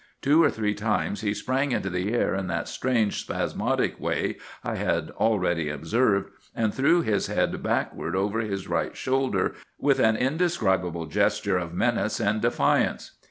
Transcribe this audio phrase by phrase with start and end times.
[0.23, 4.73] Two or three times he sprang into the air in that strange, spasmodic way I
[4.73, 11.05] had already observed, and threw his head backward over his right shoulder with an indescribable
[11.05, 13.11] gesture of menace and defiance.